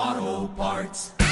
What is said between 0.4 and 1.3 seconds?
Auto Parts.